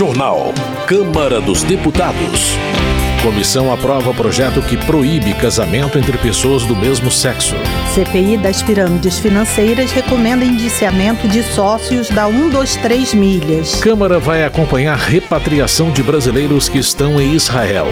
[0.00, 0.54] Jornal.
[0.86, 2.56] Câmara dos Deputados.
[3.22, 7.54] Comissão aprova projeto que proíbe casamento entre pessoas do mesmo sexo.
[7.94, 13.74] CPI das pirâmides financeiras recomenda indiciamento de sócios da 123 milhas.
[13.82, 17.88] Câmara vai acompanhar repatriação de brasileiros que estão em Israel.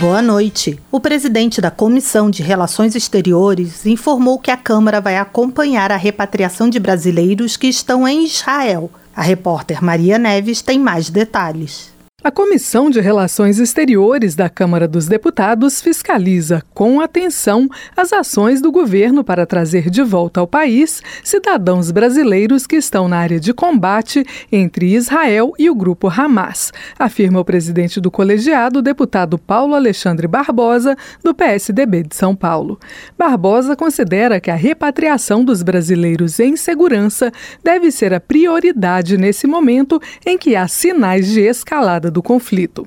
[0.00, 0.78] Boa noite.
[0.92, 6.70] O presidente da Comissão de Relações Exteriores informou que a Câmara vai acompanhar a repatriação
[6.70, 8.92] de brasileiros que estão em Israel.
[9.16, 11.93] A repórter Maria Neves tem mais detalhes.
[12.24, 18.72] A Comissão de Relações Exteriores da Câmara dos Deputados fiscaliza com atenção as ações do
[18.72, 24.24] governo para trazer de volta ao país cidadãos brasileiros que estão na área de combate
[24.50, 30.96] entre Israel e o grupo Hamas, afirma o presidente do colegiado, deputado Paulo Alexandre Barbosa,
[31.22, 32.80] do PSDB de São Paulo.
[33.18, 37.30] Barbosa considera que a repatriação dos brasileiros em segurança
[37.62, 42.86] deve ser a prioridade nesse momento em que há sinais de escalada do conflito.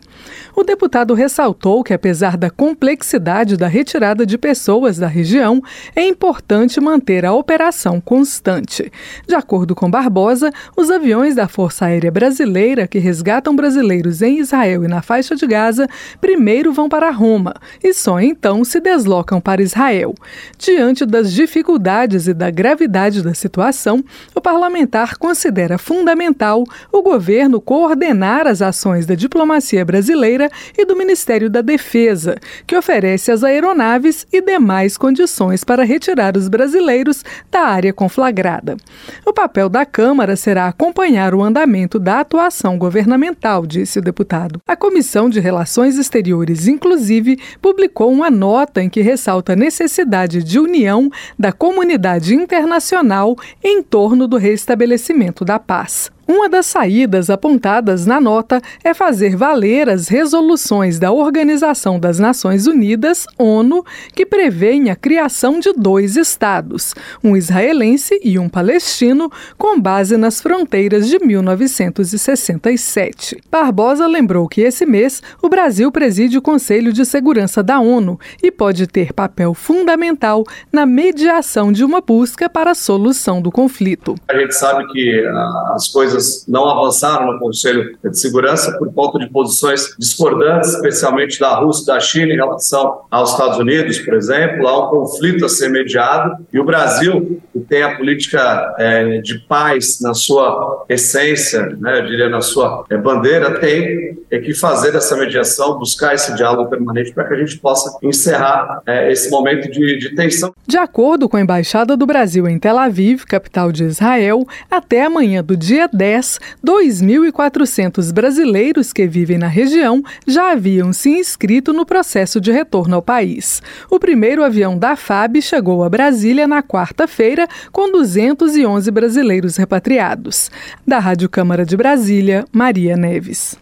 [0.56, 5.62] O deputado ressaltou que, apesar da complexidade da retirada de pessoas da região,
[5.96, 8.92] é importante manter a operação constante.
[9.28, 14.86] De acordo com Barbosa, os aviões da Força Aérea Brasileira que resgatam brasileiros em Israel
[14.86, 15.88] e na faixa de Gaza
[16.22, 20.16] primeiro vão para Roma e só então se deslocam para Israel.
[20.58, 28.48] Diante das dificuldades e da gravidade da situação, o parlamentar considera fundamental o governo coordenar
[28.48, 34.42] as ações da diplomacia brasileira e do Ministério da Defesa, que oferece as aeronaves e
[34.42, 38.78] demais condições para retirar os brasileiros da área conflagrada.
[39.26, 44.62] O papel da Câmara será acompanhar o andamento da atuação governamental, disse o deputado.
[44.66, 50.60] A Comissão de Relações Exteriores, inclusive, publicou uma nota em que ressalta a necessidade de
[50.60, 56.12] união da comunidade internacional em torno do restabelecimento da paz.
[56.28, 62.68] Uma das saídas apontadas na nota é fazer valer as resoluções da Organização das Nações
[62.68, 63.82] Unidas, ONU,
[64.14, 66.94] que prevêem a criação de dois estados,
[67.24, 73.42] um israelense e um palestino, com base nas fronteiras de 1967.
[73.50, 78.52] Barbosa lembrou que esse mês o Brasil preside o Conselho de Segurança da ONU e
[78.52, 80.44] pode ter papel fundamental
[80.74, 84.16] na mediação de uma busca para a solução do conflito.
[84.28, 88.92] A gente sabe que ah, as coisas coisas não avançaram no Conselho de Segurança por
[88.94, 94.00] conta de posições discordantes, especialmente da Rússia e da China em relação aos Estados Unidos,
[94.00, 94.68] por exemplo.
[94.68, 99.40] Há um conflito a ser mediado e o Brasil, que tem a política é, de
[99.40, 104.96] paz na sua essência, né, eu diria na sua é, bandeira, tem é que fazer
[104.96, 109.72] essa mediação, buscar esse diálogo permanente para que a gente possa encerrar é, esse momento
[109.72, 110.54] de, de tensão.
[110.68, 115.44] De acordo com a Embaixada do Brasil em Tel Aviv, capital de Israel, até amanhã
[115.44, 121.86] do dia 10 2010, 2.400 brasileiros que vivem na região já haviam se inscrito no
[121.86, 123.62] processo de retorno ao país.
[123.90, 130.50] O primeiro avião da FAB chegou a Brasília na quarta-feira com 211 brasileiros repatriados.
[130.86, 133.58] Da Rádio Câmara de Brasília, Maria Neves.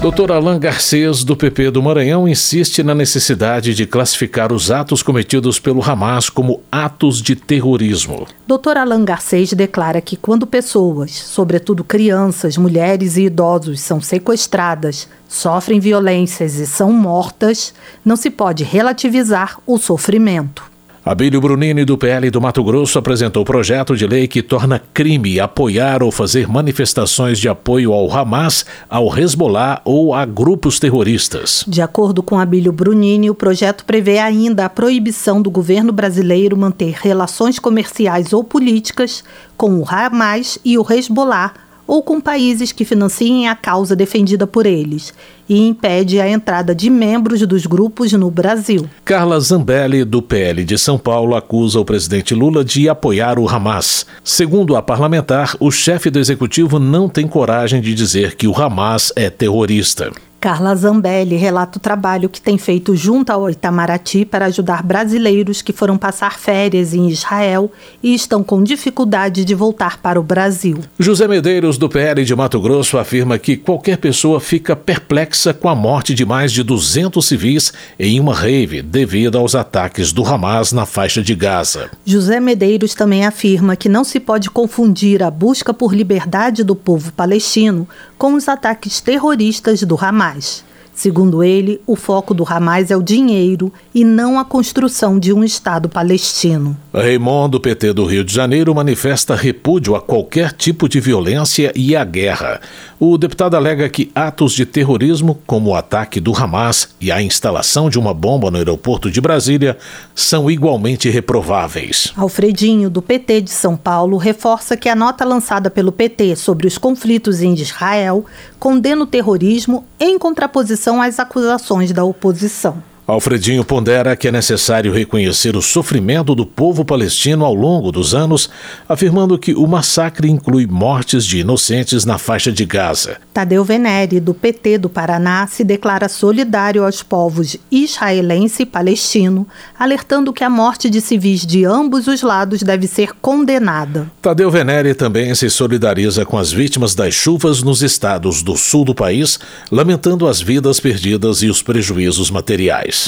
[0.00, 5.60] Doutor Alain Garcês, do PP do Maranhão, insiste na necessidade de classificar os atos cometidos
[5.60, 8.26] pelo Hamas como atos de terrorismo.
[8.46, 15.78] Doutor Alain Garcês declara que quando pessoas, sobretudo crianças, mulheres e idosos, são sequestradas, sofrem
[15.78, 20.69] violências e são mortas, não se pode relativizar o sofrimento.
[21.02, 25.40] Abílio Brunini, do PL do Mato Grosso, apresentou o projeto de lei que torna crime
[25.40, 31.64] apoiar ou fazer manifestações de apoio ao Hamas, ao Hezbollah ou a grupos terroristas.
[31.66, 36.94] De acordo com Abílio Brunini, o projeto prevê ainda a proibição do governo brasileiro manter
[37.00, 39.24] relações comerciais ou políticas
[39.56, 44.64] com o Hamas e o Hezbollah ou com países que financiem a causa defendida por
[44.64, 45.12] eles
[45.48, 48.88] e impede a entrada de membros dos grupos no Brasil.
[49.04, 54.06] Carla Zambelli, do PL de São Paulo, acusa o presidente Lula de apoiar o Hamas.
[54.22, 59.12] Segundo a parlamentar, o chefe do executivo não tem coragem de dizer que o Hamas
[59.16, 60.12] é terrorista.
[60.40, 65.70] Carla Zambelli relata o trabalho que tem feito junto ao Itamaraty para ajudar brasileiros que
[65.70, 67.70] foram passar férias em Israel
[68.02, 70.78] e estão com dificuldade de voltar para o Brasil.
[70.98, 75.74] José Medeiros, do PL de Mato Grosso, afirma que qualquer pessoa fica perplexa com a
[75.74, 80.86] morte de mais de 200 civis em uma rave devido aos ataques do Hamas na
[80.86, 81.90] faixa de Gaza.
[82.02, 87.12] José Medeiros também afirma que não se pode confundir a busca por liberdade do povo
[87.12, 90.69] palestino com os ataques terroristas do Hamas paz.
[91.00, 95.42] Segundo ele, o foco do Hamas é o dinheiro e não a construção de um
[95.42, 96.76] Estado palestino.
[96.92, 101.96] Raymond, do PT do Rio de Janeiro, manifesta repúdio a qualquer tipo de violência e
[101.96, 102.60] à guerra.
[102.98, 107.88] O deputado alega que atos de terrorismo, como o ataque do Hamas e a instalação
[107.88, 109.78] de uma bomba no aeroporto de Brasília,
[110.14, 112.12] são igualmente reprováveis.
[112.14, 116.76] Alfredinho, do PT de São Paulo, reforça que a nota lançada pelo PT sobre os
[116.76, 118.26] conflitos em Israel
[118.58, 122.82] condena o terrorismo em contraposição às acusações da oposição.
[123.10, 128.48] Alfredinho pondera que é necessário reconhecer o sofrimento do povo palestino ao longo dos anos,
[128.88, 133.16] afirmando que o massacre inclui mortes de inocentes na faixa de Gaza.
[133.32, 139.46] Tadeu Venere, do PT do Paraná, se declara solidário aos povos israelense e palestino,
[139.78, 144.10] alertando que a morte de civis de ambos os lados deve ser condenada.
[144.22, 148.94] Tadeu Venere também se solidariza com as vítimas das chuvas nos estados do sul do
[148.94, 149.38] país,
[149.70, 152.99] lamentando as vidas perdidas e os prejuízos materiais.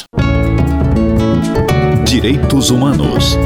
[2.04, 3.36] Direitos Humanos.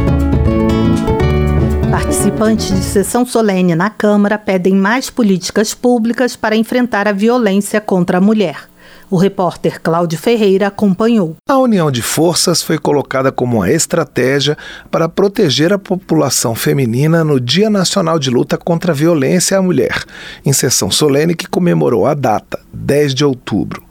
[1.91, 8.19] Participantes de sessão solene na Câmara pedem mais políticas públicas para enfrentar a violência contra
[8.19, 8.69] a mulher.
[9.09, 11.37] O repórter Cláudio Ferreira acompanhou.
[11.49, 14.59] A união de forças foi colocada como uma estratégia
[14.91, 20.03] para proteger a população feminina no Dia Nacional de Luta contra a Violência à Mulher,
[20.45, 23.86] em sessão solene que comemorou a data, 10 de outubro.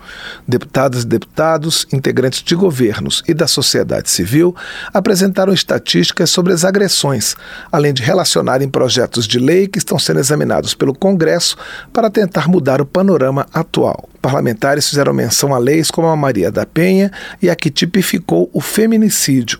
[0.48, 4.56] Deputadas e deputados, integrantes de governos e da sociedade civil
[4.94, 7.36] apresentaram estatísticas sobre as agressões,
[7.72, 11.58] além de relacionarem projetos de lei que estão sendo examinados pelo Congresso
[11.92, 14.10] para tentar mudar o panorama atual.
[14.22, 17.12] Parlamentares fizeram menção a leis como a Maria da Penha
[17.42, 19.60] e a que tipificou o feminicídio.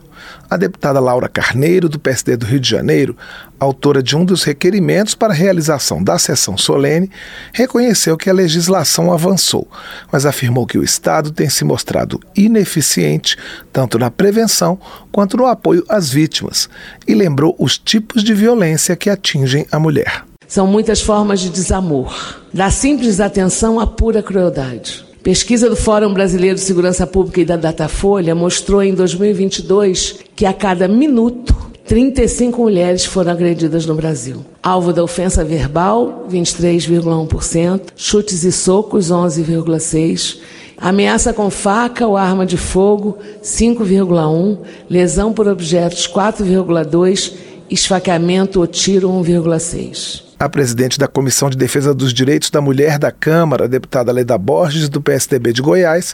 [0.50, 3.16] A deputada Laura Carneiro, do PSD do Rio de Janeiro,
[3.60, 7.10] autora de um dos requerimentos para a realização da sessão solene,
[7.54, 9.68] reconheceu que a legislação avançou,
[10.12, 13.38] mas afirmou que o Estado tem se mostrado ineficiente
[13.72, 14.80] tanto na prevenção
[15.12, 16.70] quanto no apoio às vítimas
[17.08, 20.24] e lembrou os tipos de violência que atingem a mulher.
[20.48, 25.05] São muitas formas de desamor, da simples atenção à pura crueldade.
[25.26, 30.54] Pesquisa do Fórum Brasileiro de Segurança Pública e da Datafolha mostrou em 2022 que a
[30.54, 31.52] cada minuto
[31.84, 34.46] 35 mulheres foram agredidas no Brasil.
[34.62, 40.38] Alvo da ofensa verbal, 23,1%, chutes e socos, 11,6%,
[40.78, 47.34] ameaça com faca ou arma de fogo, 5,1%, lesão por objetos, 4,2%,
[47.68, 50.35] esfaqueamento ou tiro, 1,6%.
[50.46, 54.88] A presidente da Comissão de Defesa dos Direitos da Mulher da Câmara, deputada Leda Borges,
[54.88, 56.14] do PSDB de Goiás,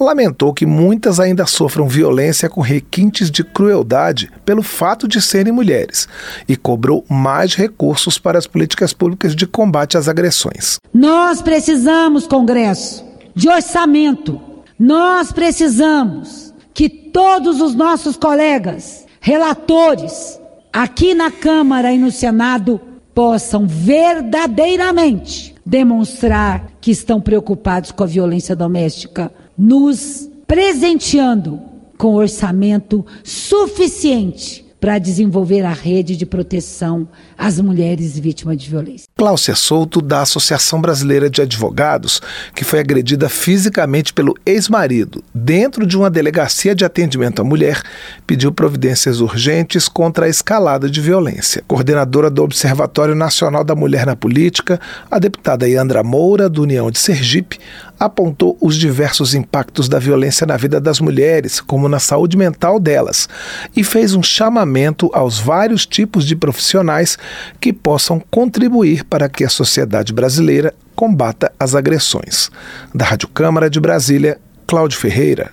[0.00, 6.08] lamentou que muitas ainda sofram violência com requintes de crueldade pelo fato de serem mulheres
[6.48, 10.80] e cobrou mais recursos para as políticas públicas de combate às agressões.
[10.92, 14.40] Nós precisamos, Congresso, de orçamento.
[14.76, 20.36] Nós precisamos que todos os nossos colegas, relatores,
[20.72, 22.87] aqui na Câmara e no Senado,
[23.18, 31.60] possam verdadeiramente demonstrar que estão preocupados com a violência doméstica, nos presenteando
[31.96, 39.08] com orçamento suficiente para desenvolver a rede de proteção às mulheres vítimas de violência.
[39.16, 42.20] Cláudia Souto, da Associação Brasileira de Advogados,
[42.54, 47.82] que foi agredida fisicamente pelo ex-marido dentro de uma delegacia de atendimento à mulher,
[48.26, 51.62] pediu providências urgentes contra a escalada de violência.
[51.66, 54.80] Coordenadora do Observatório Nacional da Mulher na Política,
[55.10, 57.58] a deputada Yandra Moura, do União de Sergipe,
[57.98, 63.28] apontou os diversos impactos da violência na vida das mulheres, como na saúde mental delas,
[63.76, 67.18] e fez um chamamento aos vários tipos de profissionais
[67.60, 72.50] que possam contribuir para que a sociedade brasileira combata as agressões.
[72.94, 75.52] Da Rádio Câmara de Brasília, Cláudio Ferreira.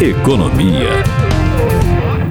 [0.00, 1.21] Economia.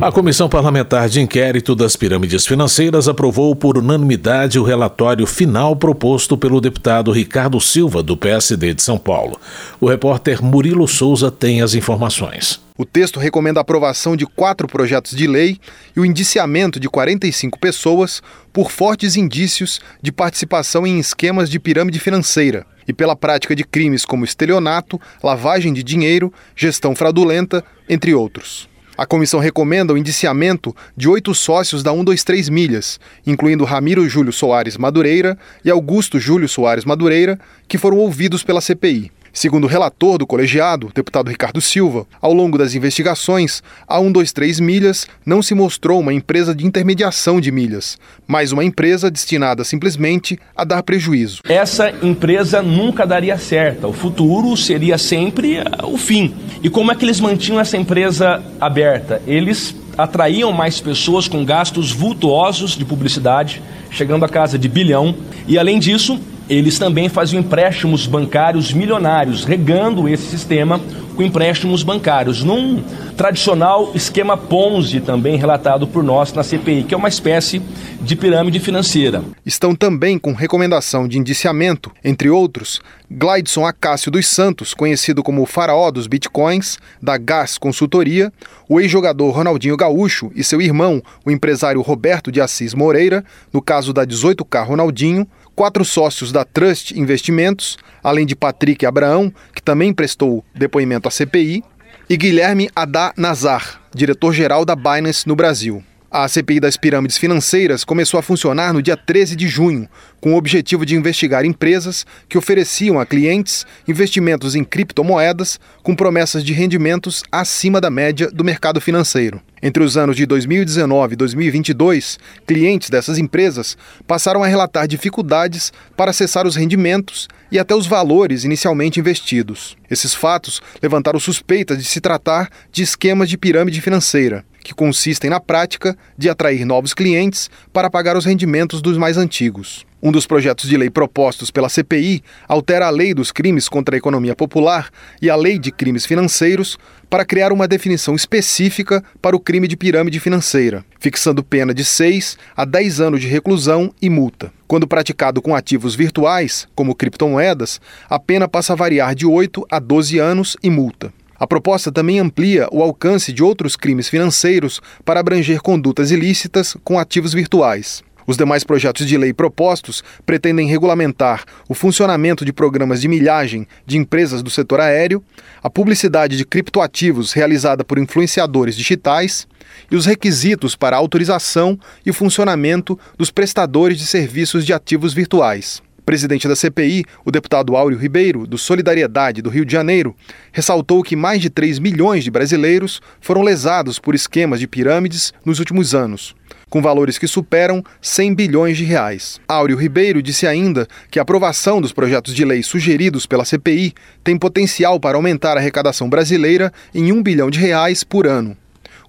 [0.02, 6.36] A Comissão Parlamentar de Inquérito das Pirâmides Financeiras aprovou por unanimidade o relatório final proposto
[6.36, 9.40] pelo deputado Ricardo Silva, do PSD de São Paulo.
[9.80, 12.60] O repórter Murilo Souza tem as informações.
[12.76, 15.60] O texto recomenda a aprovação de quatro projetos de lei
[15.96, 22.00] e o indiciamento de 45 pessoas por fortes indícios de participação em esquemas de pirâmide
[22.00, 28.71] financeira e pela prática de crimes como estelionato, lavagem de dinheiro, gestão fraudulenta, entre outros.
[29.02, 34.78] A comissão recomenda o indiciamento de oito sócios da 123 Milhas, incluindo Ramiro Júlio Soares
[34.78, 39.12] Madureira e Augusto Júlio Soares Madureira, que foram ouvidos pela CPI.
[39.34, 45.08] Segundo o relator do colegiado, deputado Ricardo Silva, ao longo das investigações, a 123 Milhas
[45.26, 47.98] não se mostrou uma empresa de intermediação de milhas,
[48.28, 51.42] mas uma empresa destinada simplesmente a dar prejuízo.
[51.48, 56.36] Essa empresa nunca daria certo, o futuro seria sempre eh, o fim.
[56.62, 59.22] E como é que eles mantinham essa empresa aberta?
[59.26, 65.16] Eles atraíam mais pessoas com gastos vultuosos de publicidade, chegando a casa de bilhão,
[65.48, 66.20] e além disso,
[66.52, 70.82] eles também faziam empréstimos bancários milionários, regando esse sistema
[71.16, 72.84] com empréstimos bancários, num
[73.16, 77.62] tradicional esquema Ponzi, também relatado por nós na CPI, que é uma espécie
[78.02, 79.24] de pirâmide financeira.
[79.46, 85.46] Estão também com recomendação de indiciamento, entre outros, Glidson Acácio dos Santos, conhecido como o
[85.46, 88.32] faraó dos bitcoins, da Gas Consultoria,
[88.68, 93.94] o ex-jogador Ronaldinho Gaúcho e seu irmão, o empresário Roberto de Assis Moreira, no caso
[93.94, 95.28] da 18K Ronaldinho,
[95.62, 101.64] quatro sócios da Trust Investimentos, além de Patrick Abraão, que também prestou depoimento à CPI,
[102.10, 105.84] e Guilherme Adá Nazar, diretor-geral da Binance no Brasil.
[106.14, 109.88] A CPI das pirâmides financeiras começou a funcionar no dia 13 de junho,
[110.20, 116.44] com o objetivo de investigar empresas que ofereciam a clientes investimentos em criptomoedas com promessas
[116.44, 119.42] de rendimentos acima da média do mercado financeiro.
[119.64, 126.12] Entre os anos de 2019 e 2022, clientes dessas empresas passaram a relatar dificuldades para
[126.12, 129.78] acessar os rendimentos e até os valores inicialmente investidos.
[129.90, 135.40] Esses fatos levantaram suspeitas de se tratar de esquemas de pirâmide financeira que consistem na
[135.40, 139.86] prática de atrair novos clientes para pagar os rendimentos dos mais antigos.
[140.04, 144.00] Um dos projetos de lei propostos pela CPI altera a lei dos crimes contra a
[144.00, 144.90] economia popular
[145.22, 146.76] e a lei de crimes financeiros
[147.08, 152.36] para criar uma definição específica para o crime de pirâmide financeira, fixando pena de 6
[152.56, 154.52] a 10 anos de reclusão e multa.
[154.68, 159.78] Quando praticado com ativos virtuais, como criptomoedas, a pena passa a variar de 8 a
[159.78, 161.14] 12 anos e multa.
[161.42, 167.00] A proposta também amplia o alcance de outros crimes financeiros para abranger condutas ilícitas com
[167.00, 168.04] ativos virtuais.
[168.28, 173.98] Os demais projetos de lei propostos pretendem regulamentar o funcionamento de programas de milhagem de
[173.98, 175.24] empresas do setor aéreo,
[175.64, 179.48] a publicidade de criptoativos realizada por influenciadores digitais
[179.90, 186.48] e os requisitos para autorização e funcionamento dos prestadores de serviços de ativos virtuais presidente
[186.48, 190.16] da CPI, o deputado Áureo Ribeiro, do Solidariedade do Rio de Janeiro,
[190.52, 195.60] ressaltou que mais de 3 milhões de brasileiros foram lesados por esquemas de pirâmides nos
[195.60, 196.36] últimos anos,
[196.70, 199.40] com valores que superam 100 bilhões de reais.
[199.48, 203.94] Áureo Ribeiro disse ainda que a aprovação dos projetos de lei sugeridos pela CPI
[204.24, 208.58] tem potencial para aumentar a arrecadação brasileira em 1 bilhão de reais por ano.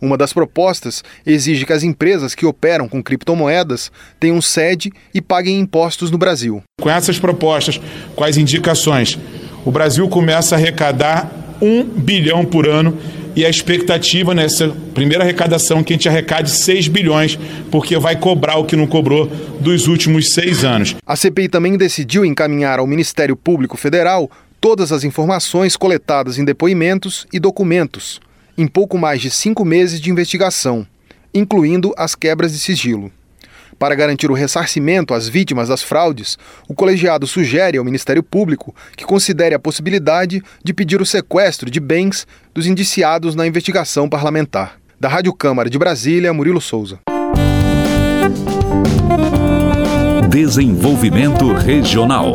[0.02, 5.60] Uma das propostas exige que as empresas que operam com criptomoedas tenham sede e paguem
[5.60, 6.60] impostos no Brasil.
[6.80, 7.80] Com essas propostas,
[8.16, 9.16] com as indicações,
[9.64, 11.30] o Brasil começa a arrecadar
[11.62, 12.98] um bilhão por ano
[13.36, 17.38] e a expectativa nessa primeira arrecadação é que a gente arrecade 6 bilhões,
[17.70, 19.30] porque vai cobrar o que não cobrou
[19.60, 20.96] dos últimos seis anos.
[21.06, 24.28] A CPI também decidiu encaminhar ao Ministério Público Federal
[24.60, 28.20] todas as informações coletadas em depoimentos e documentos
[28.56, 30.86] em pouco mais de cinco meses de investigação,
[31.34, 33.10] incluindo as quebras de sigilo.
[33.78, 39.04] Para garantir o ressarcimento às vítimas das fraudes, o colegiado sugere ao Ministério Público que
[39.04, 44.78] considere a possibilidade de pedir o sequestro de bens dos indiciados na investigação parlamentar.
[45.00, 47.00] Da Rádio Câmara de Brasília, Murilo Souza.
[50.28, 52.34] Desenvolvimento Regional.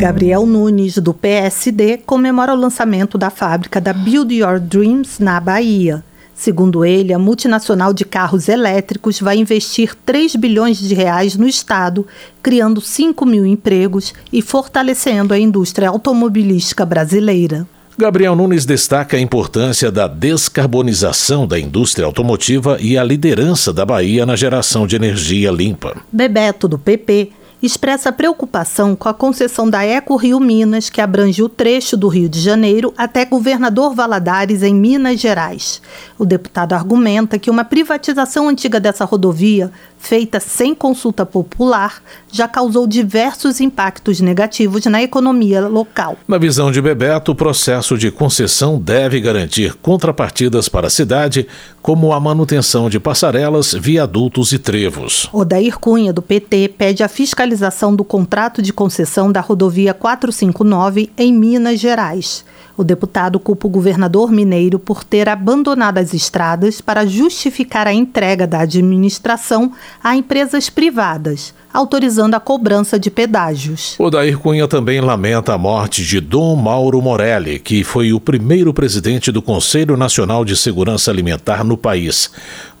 [0.00, 6.02] Gabriel Nunes, do PSD, comemora o lançamento da fábrica da Build Your Dreams na Bahia.
[6.34, 12.06] Segundo ele, a multinacional de carros elétricos vai investir 3 bilhões de reais no estado,
[12.42, 17.68] criando 5 mil empregos e fortalecendo a indústria automobilística brasileira.
[17.98, 24.24] Gabriel Nunes destaca a importância da descarbonização da indústria automotiva e a liderança da Bahia
[24.24, 25.94] na geração de energia limpa.
[26.10, 31.48] Bebeto, do PP, expressa preocupação com a concessão da Eco Rio Minas, que abrange o
[31.48, 35.82] trecho do Rio de Janeiro até Governador Valadares, em Minas Gerais.
[36.18, 42.02] O deputado argumenta que uma privatização antiga dessa rodovia feita sem consulta popular,
[42.32, 46.16] já causou diversos impactos negativos na economia local.
[46.26, 51.46] Na visão de Bebeto, o processo de concessão deve garantir contrapartidas para a cidade,
[51.82, 55.28] como a manutenção de passarelas, viadutos e trevos.
[55.32, 61.32] Odair Cunha, do PT, pede a fiscalização do contrato de concessão da rodovia 459 em
[61.32, 62.44] Minas Gerais.
[62.76, 68.46] O deputado culpa o governador mineiro por ter abandonado as estradas para justificar a entrega
[68.46, 69.72] da administração
[70.02, 73.94] a empresas privadas, autorizando a cobrança de pedágios.
[73.98, 78.72] O Dair Cunha também lamenta a morte de Dom Mauro Morelli, que foi o primeiro
[78.72, 82.30] presidente do Conselho Nacional de Segurança Alimentar no país.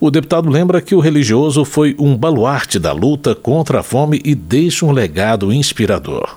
[0.00, 4.34] O deputado lembra que o religioso foi um baluarte da luta contra a fome e
[4.34, 6.36] deixa um legado inspirador.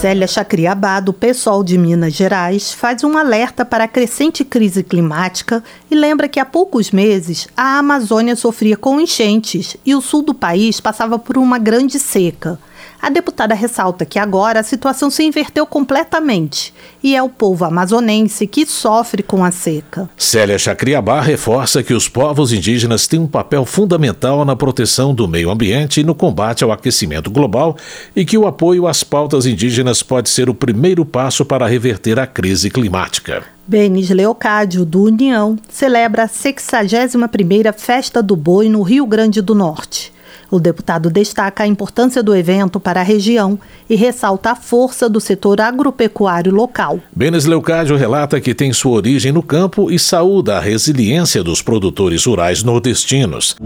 [0.00, 5.64] Célia Chacriabá, do PSOL de Minas Gerais, faz um alerta para a crescente crise climática
[5.90, 10.34] e lembra que há poucos meses a Amazônia sofria com enchentes e o sul do
[10.34, 12.58] país passava por uma grande seca.
[13.06, 18.48] A deputada ressalta que agora a situação se inverteu completamente e é o povo amazonense
[18.48, 20.10] que sofre com a seca.
[20.16, 25.52] Célia Chacriabá reforça que os povos indígenas têm um papel fundamental na proteção do meio
[25.52, 27.76] ambiente e no combate ao aquecimento global
[28.16, 32.26] e que o apoio às pautas indígenas pode ser o primeiro passo para reverter a
[32.26, 33.44] crise climática.
[33.68, 40.15] Benis Leocádio, do União, celebra a 61ª Festa do Boi no Rio Grande do Norte.
[40.50, 43.58] O deputado destaca a importância do evento para a região
[43.90, 47.00] e ressalta a força do setor agropecuário local.
[47.14, 52.24] Benes Leucádio relata que tem sua origem no campo e saúda a resiliência dos produtores
[52.24, 53.56] rurais nordestinos.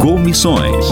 [0.00, 0.86] Comissões.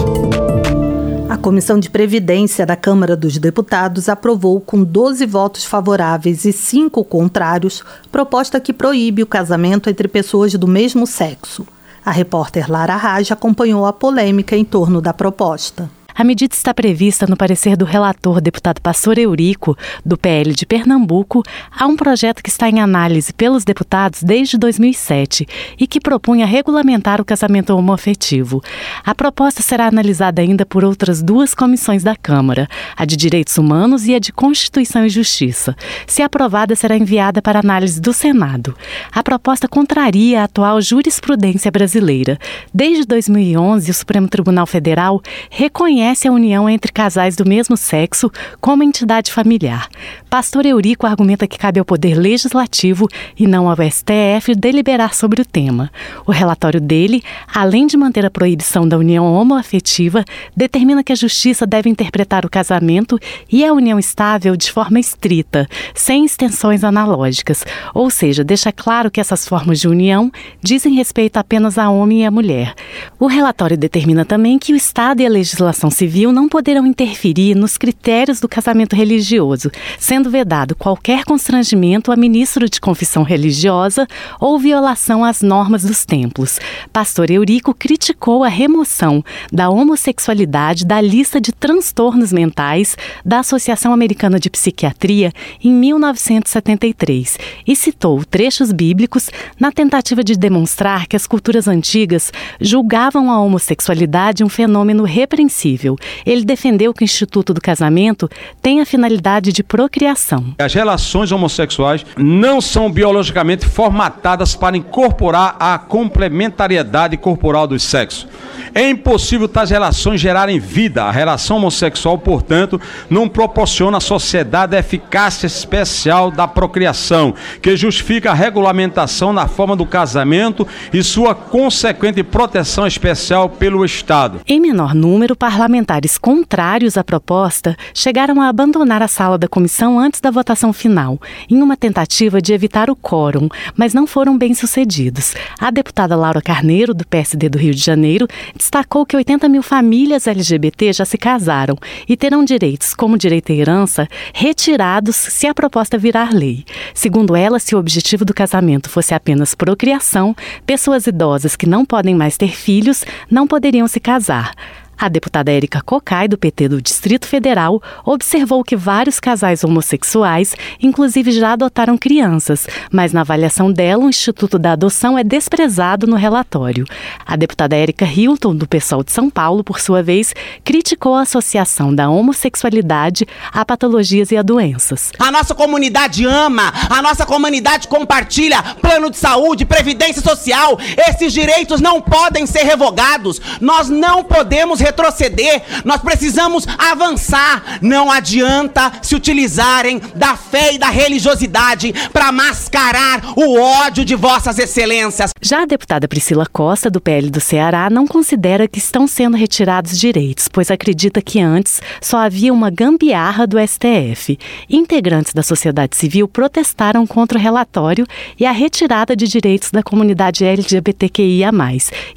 [1.29, 7.03] A Comissão de Previdência da Câmara dos Deputados aprovou, com 12 votos favoráveis e 5
[7.03, 11.65] contrários, proposta que proíbe o casamento entre pessoas do mesmo sexo.
[12.05, 15.89] A repórter Lara Raj acompanhou a polêmica em torno da proposta.
[16.17, 21.43] A medida está prevista no parecer do relator deputado Pastor Eurico, do PL de Pernambuco,
[21.77, 25.45] a um projeto que está em análise pelos deputados desde 2007
[25.77, 28.63] e que propunha regulamentar o casamento homoafetivo.
[29.03, 34.07] A proposta será analisada ainda por outras duas comissões da Câmara, a de Direitos Humanos
[34.07, 35.75] e a de Constituição e Justiça.
[36.07, 38.73] Se aprovada, será enviada para análise do Senado.
[39.11, 42.39] A proposta contraria a atual jurisprudência brasileira.
[42.73, 48.31] Desde 2011, o Supremo Tribunal Federal reconhece reconhece a união entre casais do mesmo sexo
[48.61, 49.89] como entidade familiar.
[50.29, 53.07] Pastor Eurico argumenta que cabe ao Poder Legislativo
[53.37, 55.91] e não ao STF deliberar sobre o tema.
[56.27, 60.23] O relatório dele, além de manter a proibição da união homoafetiva,
[60.55, 63.17] determina que a Justiça deve interpretar o casamento
[63.51, 69.19] e a união estável de forma estrita, sem extensões analógicas, ou seja, deixa claro que
[69.19, 70.31] essas formas de união
[70.61, 72.75] dizem respeito apenas a homem e a mulher.
[73.19, 77.77] O relatório determina também que o Estado e a legislação civil não poderão interferir nos
[77.77, 84.05] critérios do casamento religioso, sendo vedado qualquer constrangimento a ministro de confissão religiosa
[84.39, 86.59] ou violação às normas dos templos.
[86.91, 94.39] Pastor Eurico criticou a remoção da homossexualidade da lista de transtornos mentais da Associação Americana
[94.39, 95.31] de Psiquiatria
[95.63, 103.31] em 1973 e citou trechos bíblicos na tentativa de demonstrar que as culturas antigas julgavam
[103.31, 105.84] a homossexualidade um fenômeno repreensível
[106.25, 108.29] ele defendeu que o Instituto do Casamento
[108.61, 110.55] tem a finalidade de procriação.
[110.57, 118.27] As relações homossexuais não são biologicamente formatadas para incorporar a complementariedade corporal dos sexos.
[118.73, 121.03] É impossível tais relações gerarem vida.
[121.03, 128.31] A relação homossexual, portanto, não proporciona à sociedade a eficácia especial da procriação, que justifica
[128.31, 134.41] a regulamentação na forma do casamento e sua consequente proteção especial pelo Estado.
[134.47, 135.74] Em menor número, parlamentares
[136.17, 141.61] contrários à proposta chegaram a abandonar a sala da comissão antes da votação final, em
[141.61, 145.33] uma tentativa de evitar o quórum, mas não foram bem sucedidos.
[145.59, 150.27] A deputada Laura Carneiro, do PSD do Rio de Janeiro, destacou que 80 mil famílias
[150.27, 155.97] LGBT já se casaram e terão direitos, como direito à herança, retirados se a proposta
[155.97, 156.63] virar lei.
[156.93, 160.35] Segundo ela, se o objetivo do casamento fosse apenas procriação,
[160.65, 164.53] pessoas idosas que não podem mais ter filhos não poderiam se casar.
[164.97, 171.31] A deputada Érica Cocai, do PT do Distrito Federal, observou que vários casais homossexuais, inclusive,
[171.31, 176.85] já adotaram crianças, mas na avaliação dela, o Instituto da Adoção é desprezado no relatório.
[177.25, 181.93] A deputada Érica Hilton, do PSOL de São Paulo, por sua vez, criticou a associação
[181.93, 185.11] da homossexualidade a patologias e a doenças.
[185.19, 190.77] A nossa comunidade ama, a nossa comunidade compartilha plano de saúde, previdência social.
[191.09, 193.41] Esses direitos não podem ser revogados.
[193.59, 197.79] Nós não podemos retroceder, nós precisamos avançar.
[197.81, 204.59] Não adianta se utilizarem da fé e da religiosidade para mascarar o ódio de vossas
[204.59, 205.31] excelências.
[205.41, 209.97] Já a deputada Priscila Costa, do PL do Ceará, não considera que estão sendo retirados
[209.99, 214.37] direitos, pois acredita que antes só havia uma gambiarra do STF.
[214.69, 218.05] Integrantes da sociedade civil protestaram contra o relatório
[218.39, 221.51] e a retirada de direitos da comunidade LGBTQIA,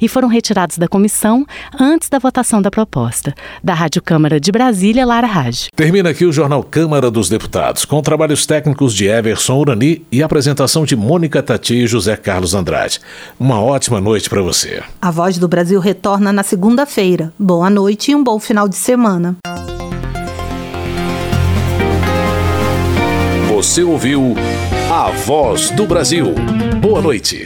[0.01, 1.45] e foram retirados da comissão
[1.79, 3.33] antes da votação da proposta.
[3.63, 5.67] Da Rádio Câmara de Brasília, Lara Raj.
[5.75, 10.85] Termina aqui o Jornal Câmara dos Deputados, com trabalhos técnicos de Everson Urani e apresentação
[10.85, 12.99] de Mônica Tati e José Carlos Andrade.
[13.39, 14.83] Uma ótima noite para você.
[15.01, 17.33] A Voz do Brasil retorna na segunda-feira.
[17.37, 19.37] Boa noite e um bom final de semana.
[23.59, 24.35] Você ouviu
[24.89, 26.33] A Voz do Brasil.
[26.81, 27.45] Boa noite.